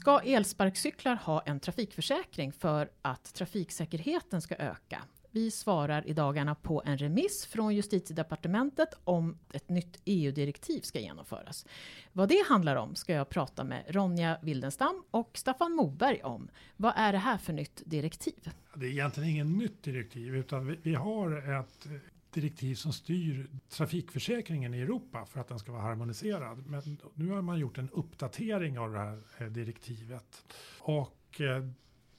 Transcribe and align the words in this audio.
Ska 0.00 0.20
elsparkcyklar 0.20 1.14
ha 1.14 1.42
en 1.42 1.60
trafikförsäkring 1.60 2.52
för 2.52 2.90
att 3.02 3.34
trafiksäkerheten 3.34 4.42
ska 4.42 4.56
öka? 4.56 5.02
Vi 5.30 5.50
svarar 5.50 6.06
i 6.06 6.12
dagarna 6.12 6.54
på 6.54 6.82
en 6.86 6.98
remiss 6.98 7.46
från 7.46 7.74
justitiedepartementet 7.74 8.88
om 9.04 9.38
ett 9.52 9.68
nytt 9.68 10.00
EU-direktiv 10.04 10.80
ska 10.80 11.00
genomföras. 11.00 11.66
Vad 12.12 12.28
det 12.28 12.44
handlar 12.48 12.76
om 12.76 12.94
ska 12.94 13.12
jag 13.12 13.28
prata 13.28 13.64
med 13.64 13.84
Ronja 13.88 14.38
Wildenstam 14.42 15.04
och 15.10 15.30
Staffan 15.34 15.72
Moberg 15.72 16.22
om. 16.22 16.48
Vad 16.76 16.92
är 16.96 17.12
det 17.12 17.18
här 17.18 17.38
för 17.38 17.52
nytt 17.52 17.82
direktiv? 17.86 18.50
Det 18.74 18.86
är 18.86 18.90
egentligen 18.90 19.28
inget 19.28 19.46
nytt 19.46 19.82
direktiv 19.82 20.36
utan 20.36 20.66
vi, 20.66 20.78
vi 20.82 20.94
har 20.94 21.60
ett 21.60 21.86
direktiv 22.32 22.74
som 22.74 22.92
styr 22.92 23.50
trafikförsäkringen 23.68 24.74
i 24.74 24.80
Europa 24.80 25.26
för 25.26 25.40
att 25.40 25.48
den 25.48 25.58
ska 25.58 25.72
vara 25.72 25.82
harmoniserad. 25.82 26.66
Men 26.66 26.98
nu 27.14 27.28
har 27.30 27.42
man 27.42 27.58
gjort 27.58 27.78
en 27.78 27.90
uppdatering 27.90 28.78
av 28.78 28.92
det 28.92 28.98
här 28.98 29.22
eh, 29.38 29.46
direktivet. 29.46 30.44
Och 30.78 31.40
eh, 31.40 31.66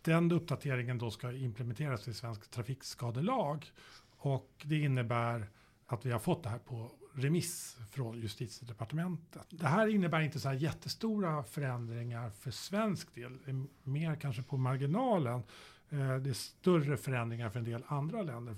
den 0.01 0.31
uppdateringen 0.31 0.97
då 0.97 1.11
ska 1.11 1.31
implementeras 1.31 2.07
i 2.07 2.13
svensk 2.13 2.51
trafikskadelag. 2.51 3.71
Och 4.17 4.51
det 4.63 4.79
innebär 4.79 5.49
att 5.85 6.05
vi 6.05 6.11
har 6.11 6.19
fått 6.19 6.43
det 6.43 6.49
här 6.49 6.59
på 6.59 6.91
remiss 7.13 7.77
från 7.91 8.19
justitiedepartementet. 8.19 9.47
Det 9.49 9.67
här 9.67 9.87
innebär 9.87 10.21
inte 10.21 10.39
så 10.39 10.47
här 10.47 10.55
jättestora 10.55 11.43
förändringar 11.43 12.29
för 12.29 12.51
svensk 12.51 13.15
del, 13.15 13.39
mer 13.83 14.15
kanske 14.15 14.43
på 14.43 14.57
marginalen. 14.57 15.43
Eh, 15.89 16.15
det 16.15 16.29
är 16.29 16.33
större 16.33 16.97
förändringar 16.97 17.49
för 17.49 17.59
en 17.59 17.65
del 17.65 17.83
andra 17.87 18.21
länder. 18.21 18.55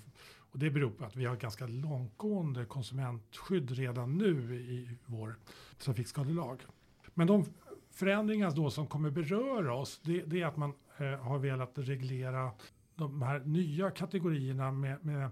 Och 0.54 0.60
det 0.60 0.70
beror 0.70 0.90
på 0.90 1.06
att 1.06 1.16
vi 1.16 1.26
har 1.26 1.36
ganska 1.36 1.68
långtgående 1.68 2.66
konsumentskydd 2.66 3.72
redan 3.72 4.18
nu 4.18 4.56
i 4.56 4.98
vår 5.06 5.36
trafikskadelag. 5.78 6.62
Men 7.14 7.28
de 7.28 7.46
förändringar 7.92 8.52
då 8.52 8.70
som 8.70 8.88
kommer 8.88 9.10
beröra 9.10 9.76
oss, 9.76 10.02
det, 10.04 10.22
det 10.22 10.42
är 10.42 10.46
att 10.46 10.58
man 10.58 10.74
eh, 10.98 11.20
har 11.20 11.40
velat 11.40 11.72
reglera 11.76 12.52
de 12.96 13.22
här 13.22 13.40
nya 13.40 13.92
kategorierna 13.92 14.72
med, 14.72 15.06
med 15.06 15.30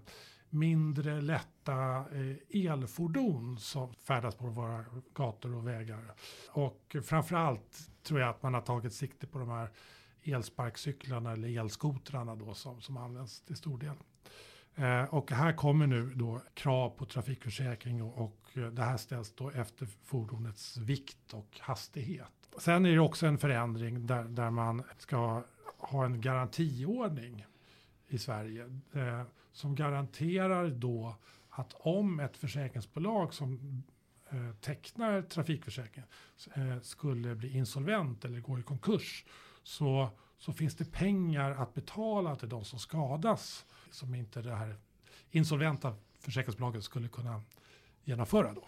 mindre 0.50 1.22
lätta 1.22 2.06
eh, 2.12 2.66
elfordon 2.66 3.58
som 3.60 3.94
färdas 3.94 4.36
på 4.36 4.48
våra 4.48 4.86
gator 5.14 5.56
och 5.56 5.68
vägar. 5.68 6.14
Och 6.50 6.96
framförallt 7.04 7.90
tror 8.04 8.20
jag 8.20 8.30
att 8.30 8.44
man 8.44 8.54
har 8.54 8.62
tagit 8.62 8.94
sikte 8.94 9.28
på 9.28 9.40
de 9.40 9.50
här 9.50 9.70
elsparkcyklarna 10.24 11.32
eller 11.32 11.60
elskotrarna 11.60 12.36
då 12.36 12.54
som, 12.54 12.82
som 12.82 12.98
används 12.98 13.42
till 13.42 13.56
stor 13.56 13.78
del. 13.78 13.96
Eh, 14.76 15.04
och 15.04 15.32
här 15.32 15.54
kommer 15.54 15.88
nu 15.88 16.12
då 16.16 16.42
krav 16.54 16.90
på 16.90 17.06
trafikförsäkring 17.06 18.04
och, 18.04 18.18
och 18.18 18.38
det 18.72 18.82
här 18.82 18.98
ställs 18.98 19.34
då 19.36 19.50
efter 19.50 19.86
fordonets 19.86 20.78
vikt 20.78 21.34
och 21.34 21.60
hastighet. 21.60 22.32
Sen 22.58 22.86
är 22.86 22.92
det 22.92 23.00
också 23.00 23.26
en 23.26 23.38
förändring 23.38 24.08
där, 24.08 24.24
där 24.24 24.50
man 24.50 24.84
ska 24.98 25.44
ha 25.78 26.06
en 26.06 26.22
garantiordning 26.22 27.46
i 28.08 28.18
Sverige 28.18 28.80
eh, 28.94 29.24
som 29.52 29.76
garanterar 29.76 30.70
då 30.70 31.16
att 31.50 31.74
om 31.74 32.20
ett 32.20 32.38
försäkringsbolag 32.38 33.34
som 33.34 33.84
eh, 34.30 34.52
tecknar 34.62 35.22
trafikförsäkring 35.22 36.04
eh, 36.56 36.80
skulle 36.82 37.36
bli 37.36 37.58
insolvent 37.58 38.26
eller 38.26 38.40
gå 38.40 38.60
i 38.60 38.64
konkurs 38.64 39.26
så, 39.64 40.10
så 40.42 40.54
finns 40.54 40.76
det 40.76 40.92
pengar 40.92 41.52
att 41.52 41.74
betala 41.74 42.36
till 42.36 42.50
de 42.50 42.66
som 42.66 42.80
skadas 42.80 43.66
som 43.92 44.16
inte 44.16 44.42
det 44.42 44.56
här 44.56 44.76
insolventa 45.32 45.96
försäkringsbolaget 46.20 46.84
skulle 46.84 47.08
kunna 47.08 47.42
genomföra 48.04 48.54
då. 48.54 48.68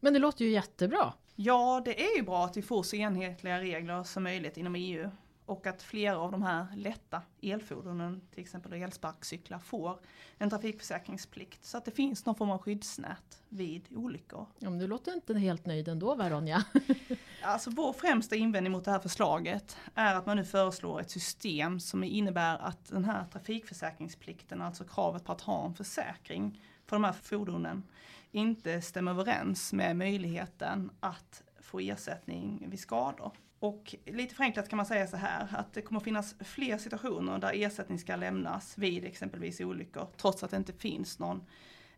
Men 0.00 0.12
det 0.12 0.18
låter 0.18 0.44
ju 0.44 0.50
jättebra. 0.50 1.14
Ja, 1.34 1.82
det 1.84 2.02
är 2.02 2.16
ju 2.16 2.22
bra 2.22 2.44
att 2.44 2.56
vi 2.56 2.62
får 2.62 2.82
så 2.82 2.96
enhetliga 2.96 3.60
regler 3.60 4.04
som 4.04 4.22
möjligt 4.22 4.56
inom 4.56 4.74
EU 4.74 5.10
och 5.50 5.66
att 5.66 5.82
flera 5.82 6.18
av 6.18 6.32
de 6.32 6.42
här 6.42 6.66
lätta 6.76 7.22
elfordonen, 7.42 8.20
till 8.30 8.40
exempel 8.40 8.72
elsparkcyklar, 8.72 9.58
får 9.58 9.98
en 10.38 10.50
trafikförsäkringsplikt 10.50 11.64
så 11.64 11.76
att 11.76 11.84
det 11.84 11.90
finns 11.90 12.26
någon 12.26 12.34
form 12.34 12.50
av 12.50 12.58
skyddsnät 12.58 13.42
vid 13.48 13.88
olyckor. 13.90 14.46
Ja, 14.58 14.70
men 14.70 14.78
du 14.78 14.86
låter 14.86 15.14
inte 15.14 15.38
helt 15.38 15.66
nöjd 15.66 15.88
ändå 15.88 16.14
va 16.14 16.30
Ronja? 16.30 16.64
alltså 17.42 17.70
vår 17.70 17.92
främsta 17.92 18.36
invändning 18.36 18.72
mot 18.72 18.84
det 18.84 18.90
här 18.90 18.98
förslaget 18.98 19.76
är 19.94 20.14
att 20.14 20.26
man 20.26 20.36
nu 20.36 20.44
föreslår 20.44 21.00
ett 21.00 21.10
system 21.10 21.80
som 21.80 22.04
innebär 22.04 22.58
att 22.58 22.88
den 22.88 23.04
här 23.04 23.24
trafikförsäkringsplikten, 23.32 24.62
alltså 24.62 24.84
kravet 24.84 25.24
på 25.24 25.32
att 25.32 25.40
ha 25.40 25.66
en 25.66 25.74
försäkring 25.74 26.62
för 26.86 26.96
de 26.96 27.04
här 27.04 27.12
fordonen, 27.12 27.82
inte 28.30 28.82
stämmer 28.82 29.10
överens 29.10 29.72
med 29.72 29.96
möjligheten 29.96 30.90
att 31.00 31.42
få 31.60 31.80
ersättning 31.80 32.66
vid 32.68 32.80
skador. 32.80 33.32
Och 33.60 33.94
lite 34.06 34.34
förenklat 34.34 34.68
kan 34.68 34.76
man 34.76 34.86
säga 34.86 35.06
så 35.06 35.16
här 35.16 35.48
att 35.52 35.72
det 35.72 35.82
kommer 35.82 36.00
finnas 36.00 36.34
fler 36.40 36.78
situationer 36.78 37.38
där 37.38 37.52
ersättning 37.54 37.98
ska 37.98 38.16
lämnas 38.16 38.78
vid 38.78 39.04
exempelvis 39.04 39.60
olyckor 39.60 40.08
trots 40.16 40.42
att 40.42 40.50
det 40.50 40.56
inte 40.56 40.72
finns 40.72 41.18
någon 41.18 41.44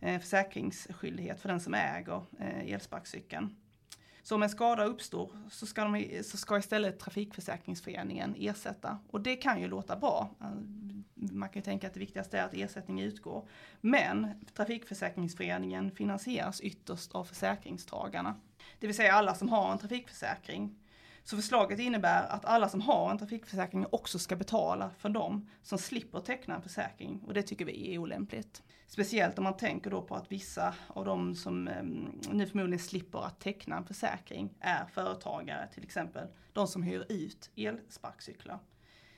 eh, 0.01 0.21
försäkringsskyldighet 0.21 1.41
för 1.41 1.49
den 1.49 1.61
som 1.61 1.75
äger 1.75 2.23
eh, 2.39 2.73
elsparkcykeln. 2.73 3.57
Så 4.23 4.35
om 4.35 4.43
en 4.43 4.51
skada 4.51 4.85
uppstår 4.85 5.31
så 5.51 5.67
ska, 5.67 5.85
de, 5.85 6.23
så 6.25 6.37
ska 6.37 6.59
istället 6.59 6.99
Trafikförsäkringsföreningen 6.99 8.35
ersätta. 8.39 8.99
Och 9.11 9.21
det 9.21 9.37
kan 9.37 9.61
ju 9.61 9.69
låta 9.69 9.97
bra. 9.97 10.31
Eh, 10.41 10.47
man 11.15 11.49
kan 11.49 11.61
ju 11.61 11.65
tänka 11.65 11.87
att 11.87 11.95
det 11.95 12.01
viktigaste 12.01 12.39
är 12.39 12.45
att 12.45 12.55
ersättning 12.55 13.01
utgår. 13.01 13.49
Men 13.81 14.45
Trafikförsäkringsföreningen 14.55 15.91
finansieras 15.91 16.61
ytterst 16.61 17.13
av 17.13 17.25
försäkringstagarna. 17.25 18.35
Det 18.79 18.87
vill 18.87 18.97
säga 18.97 19.13
alla 19.13 19.35
som 19.35 19.49
har 19.49 19.73
en 19.73 19.79
trafikförsäkring 19.79 20.75
så 21.25 21.37
förslaget 21.37 21.79
innebär 21.79 22.27
att 22.27 22.45
alla 22.45 22.69
som 22.69 22.81
har 22.81 23.11
en 23.11 23.19
trafikförsäkring 23.19 23.87
också 23.91 24.19
ska 24.19 24.37
betala 24.37 24.91
för 24.99 25.09
dem 25.09 25.49
som 25.63 25.79
slipper 25.79 26.21
teckna 26.21 26.55
en 26.55 26.63
försäkring 26.63 27.23
och 27.27 27.35
det 27.35 27.43
tycker 27.43 27.65
vi 27.65 27.95
är 27.95 27.99
olämpligt. 27.99 28.63
Speciellt 28.87 29.39
om 29.39 29.45
man 29.45 29.57
tänker 29.57 29.91
då 29.91 30.03
på 30.03 30.15
att 30.15 30.33
vissa 30.33 30.75
av 30.89 31.05
de 31.05 31.35
som 31.35 31.69
eh, 31.69 31.83
nu 32.33 32.47
förmodligen 32.47 32.79
slipper 32.79 33.27
att 33.27 33.41
teckna 33.41 33.77
en 33.77 33.85
försäkring 33.85 34.55
är 34.61 34.85
företagare, 34.85 35.69
till 35.75 35.85
exempel 35.85 36.27
de 36.53 36.67
som 36.67 36.83
hyr 36.83 37.07
ut 37.09 37.51
elsparkcyklar. 37.57 38.59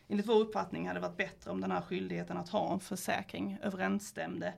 Enligt 0.09 0.28
vår 0.28 0.41
uppfattning 0.41 0.86
hade 0.86 1.00
det 1.00 1.06
varit 1.06 1.16
bättre 1.16 1.50
om 1.50 1.60
den 1.60 1.71
här 1.71 1.81
skyldigheten 1.81 2.36
att 2.36 2.48
ha 2.48 2.72
en 2.72 2.81
försäkring 2.81 3.59
överensstämde 3.62 4.54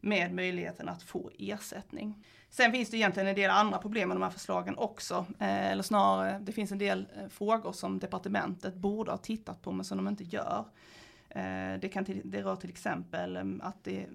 med 0.00 0.34
möjligheten 0.34 0.88
att 0.88 1.02
få 1.02 1.30
ersättning. 1.38 2.24
Sen 2.50 2.72
finns 2.72 2.90
det 2.90 2.96
egentligen 2.96 3.28
en 3.28 3.34
del 3.34 3.50
andra 3.50 3.78
problem 3.78 4.08
med 4.08 4.16
de 4.16 4.22
här 4.22 4.30
förslagen 4.30 4.78
också. 4.78 5.26
Eh, 5.38 5.70
eller 5.70 5.82
snarare, 5.82 6.38
det 6.38 6.52
finns 6.52 6.72
en 6.72 6.78
del 6.78 7.06
eh, 7.16 7.28
frågor 7.28 7.72
som 7.72 7.98
departementet 7.98 8.74
borde 8.74 9.10
ha 9.10 9.18
tittat 9.18 9.62
på 9.62 9.72
men 9.72 9.84
som 9.84 9.96
de 9.96 10.08
inte 10.08 10.24
gör. 10.24 10.64
Eh, 11.28 11.80
det, 11.80 11.90
kan 11.92 12.04
det 12.24 12.42
rör 12.42 12.56
till 12.56 12.70
exempel 12.70 13.60
att 13.62 13.84
det 13.84 14.06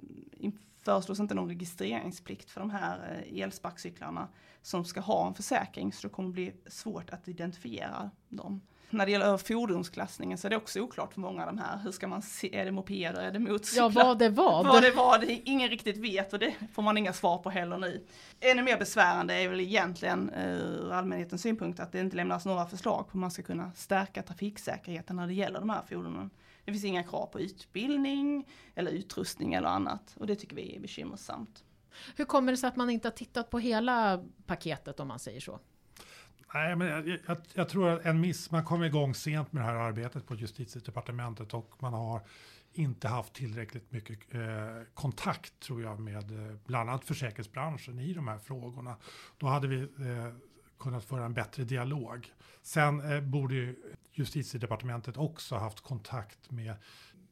föreslås 0.85 1.19
inte 1.19 1.33
någon 1.33 1.49
registreringsplikt 1.49 2.51
för 2.51 2.61
de 2.61 2.69
här 2.69 3.25
elsparkcyklarna 3.35 4.27
som 4.61 4.85
ska 4.85 4.99
ha 4.99 5.27
en 5.27 5.33
försäkring 5.33 5.93
så 5.93 6.07
det 6.07 6.13
kommer 6.13 6.29
bli 6.29 6.53
svårt 6.67 7.09
att 7.09 7.27
identifiera 7.27 8.09
dem 8.29 8.61
när 8.89 9.05
det 9.05 9.11
gäller 9.11 9.37
fordonsklassningen 9.37 10.37
så 10.37 10.47
är 10.47 10.49
det 10.49 10.57
också 10.57 10.79
oklart 10.79 11.13
för 11.13 11.21
många 11.21 11.45
av 11.45 11.55
de 11.55 11.61
här. 11.61 11.77
Hur 11.83 11.91
ska 11.91 12.07
man 12.07 12.21
se, 12.21 12.55
är 12.55 12.65
det 12.65 12.71
mopeder, 12.71 13.21
är 13.21 13.31
det 13.31 13.39
motorcyklar? 13.39 13.91
Ja, 13.95 14.05
vad 14.05 14.19
det 14.19 14.29
var. 14.29 14.63
Vad 14.63 14.83
det 14.83 14.91
var, 14.91 15.19
det 15.19 15.31
ingen 15.31 15.69
riktigt 15.69 15.97
vet 15.97 16.33
och 16.33 16.39
det 16.39 16.53
får 16.73 16.81
man 16.81 16.97
inga 16.97 17.13
svar 17.13 17.37
på 17.37 17.49
heller 17.49 17.77
nu. 17.77 18.05
Ännu 18.39 18.63
mer 18.63 18.77
besvärande 18.77 19.33
är 19.33 19.49
väl 19.49 19.59
egentligen 19.59 20.29
eh, 20.29 20.55
ur 20.55 20.91
allmänhetens 20.91 21.41
synpunkt 21.41 21.79
att 21.79 21.91
det 21.91 21.99
inte 21.99 22.15
lämnas 22.15 22.45
några 22.45 22.65
förslag 22.65 23.07
på 23.07 23.11
hur 23.13 23.19
man 23.19 23.31
ska 23.31 23.43
kunna 23.43 23.71
stärka 23.75 24.23
trafiksäkerheten 24.23 25.15
när 25.15 25.27
det 25.27 25.33
gäller 25.33 25.59
de 25.59 25.69
här 25.69 25.81
fordonen. 25.89 26.29
Det 26.65 26.71
finns 26.71 26.83
inga 26.83 27.03
krav 27.03 27.25
på 27.25 27.39
utbildning 27.39 28.47
eller 28.75 28.91
utrustning 28.91 29.53
eller 29.53 29.67
annat 29.67 30.15
och 30.19 30.27
det 30.27 30.35
tycker 30.35 30.55
vi 30.55 30.75
är 30.75 30.79
bekymmersamt. 30.79 31.63
Hur 32.15 32.25
kommer 32.25 32.51
det 32.51 32.57
sig 32.57 32.67
att 32.67 32.75
man 32.75 32.89
inte 32.89 33.07
har 33.07 33.13
tittat 33.13 33.49
på 33.49 33.59
hela 33.59 34.25
paketet 34.45 34.99
om 34.99 35.07
man 35.07 35.19
säger 35.19 35.39
så? 35.39 35.59
Nej, 36.53 36.75
men 36.75 36.87
jag, 36.87 37.07
jag, 37.07 37.37
jag, 37.53 37.69
tror 37.69 37.89
att 37.89 38.05
en 38.05 38.21
miss, 38.21 38.51
man 38.51 38.65
kom 38.65 38.83
igång 38.83 39.15
sent 39.15 39.53
med 39.53 39.63
det 39.63 39.65
här 39.65 39.75
arbetet 39.75 40.27
på 40.27 40.35
justitiedepartementet 40.35 41.53
och 41.53 41.73
man 41.79 41.93
har 41.93 42.21
inte 42.73 43.07
haft 43.07 43.33
tillräckligt 43.33 43.91
mycket 43.91 44.33
eh, 44.33 44.41
kontakt 44.93 45.59
tror 45.59 45.81
jag 45.81 45.99
med 45.99 46.31
eh, 46.31 46.55
bland 46.65 46.89
annat 46.89 47.05
försäkringsbranschen 47.05 47.99
i 47.99 48.13
de 48.13 48.27
här 48.27 48.37
frågorna. 48.37 48.95
Då 49.37 49.47
hade 49.47 49.67
vi 49.67 49.81
eh, 49.81 50.33
kunnat 50.85 51.03
föra 51.03 51.25
en 51.25 51.33
bättre 51.33 51.63
dialog. 51.63 52.33
Sen 52.61 53.11
eh, 53.11 53.21
borde 53.21 53.55
ju 53.55 53.75
justitiedepartementet 54.13 55.17
också 55.17 55.55
haft 55.55 55.81
kontakt 55.81 56.51
med 56.51 56.75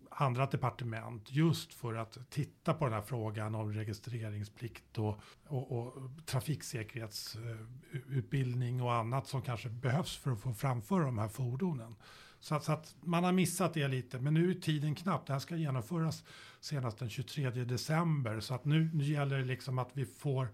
andra 0.10 0.46
departement 0.46 1.32
just 1.32 1.74
för 1.74 1.94
att 1.94 2.18
titta 2.30 2.74
på 2.74 2.86
den 2.86 2.94
här 2.94 3.02
frågan 3.02 3.56
om 3.56 3.74
registreringsplikt 3.74 4.98
och, 4.98 5.20
och, 5.48 5.72
och 5.72 5.94
trafiksäkerhetsutbildning 6.26 8.82
och 8.82 8.94
annat 8.94 9.28
som 9.28 9.42
kanske 9.42 9.70
behövs 9.70 10.18
för 10.18 10.32
att 10.32 10.42
få 10.42 10.54
framföra 10.54 11.06
de 11.06 11.18
här 11.18 11.28
fordonen. 11.28 11.96
Så 12.40 12.56
att, 12.56 12.64
så 12.64 12.72
att, 12.72 12.96
man 13.02 13.24
har 13.24 13.32
missat 13.32 13.74
det 13.74 13.88
lite, 13.88 14.20
men 14.20 14.34
nu 14.34 14.52
är 14.52 14.54
tiden 14.54 14.96
knapp. 14.96 15.28
Det 15.28 15.34
här 15.34 15.40
ska 15.40 15.56
genomföras 15.56 16.24
senast 16.60 17.00
den 17.00 17.10
23 17.10 17.50
december, 17.50 18.40
så 18.40 18.54
att 18.54 18.66
nu, 18.66 18.90
nu 18.94 19.04
gäller 19.04 19.38
det 19.38 19.46
liksom 19.46 19.80
att 19.80 19.90
vi 19.94 20.06
får 20.06 20.48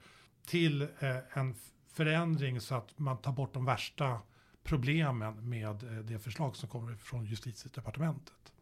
till 0.45 0.81
eh, 0.81 0.88
en 1.34 1.56
förändring 1.94 2.62
så 2.62 2.76
att 2.76 3.00
man 3.00 3.18
tar 3.18 3.32
bort 3.32 3.54
de 3.54 3.66
värsta 3.66 4.22
problemen 4.64 5.50
med 5.50 5.84
eh, 5.84 6.04
det 6.04 6.20
förslag 6.20 6.56
som 6.56 6.70
kommer 6.70 6.96
från 6.96 7.26
justitiedepartementet. 7.26 8.54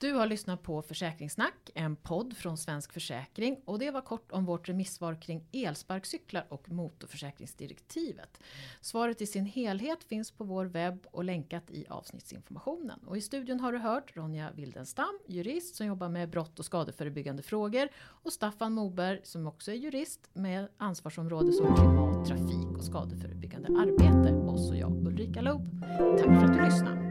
Du 0.00 0.12
har 0.12 0.26
lyssnat 0.26 0.62
på 0.62 0.82
Försäkringssnack, 0.82 1.70
en 1.74 1.96
podd 1.96 2.36
från 2.36 2.58
Svensk 2.58 2.92
Försäkring 2.92 3.60
och 3.64 3.78
det 3.78 3.90
var 3.90 4.00
kort 4.00 4.32
om 4.32 4.44
vårt 4.44 4.68
remissvar 4.68 5.14
kring 5.20 5.44
elsparkcyklar 5.52 6.46
och 6.48 6.68
motorförsäkringsdirektivet. 6.68 8.40
Svaret 8.80 9.20
i 9.20 9.26
sin 9.26 9.46
helhet 9.46 10.04
finns 10.04 10.30
på 10.30 10.44
vår 10.44 10.64
webb 10.64 11.06
och 11.10 11.24
länkat 11.24 11.70
i 11.70 11.86
avsnittsinformationen. 11.88 13.00
Och 13.06 13.16
i 13.16 13.20
studion 13.20 13.60
har 13.60 13.72
du 13.72 13.78
hört 13.78 14.16
Ronja 14.16 14.50
Wildenstam, 14.54 15.18
jurist 15.26 15.76
som 15.76 15.86
jobbar 15.86 16.08
med 16.08 16.30
brott 16.30 16.58
och 16.58 16.64
skadeförebyggande 16.64 17.42
frågor 17.42 17.88
och 17.98 18.32
Staffan 18.32 18.72
Moberg 18.72 19.20
som 19.24 19.46
också 19.46 19.70
är 19.70 19.76
jurist 19.76 20.30
med 20.32 20.68
ansvarsområde 20.76 21.52
som 21.52 21.76
klimat, 21.76 22.26
trafik 22.26 22.78
och 22.78 22.84
skadeförebyggande 22.84 23.68
arbete. 23.68 24.32
Och 24.34 24.60
så 24.60 24.74
jag 24.74 25.06
Ulrika 25.06 25.40
Loob. 25.40 25.80
Tack 26.18 26.26
för 26.26 26.44
att 26.44 26.56
du 26.56 26.64
lyssnade. 26.64 27.07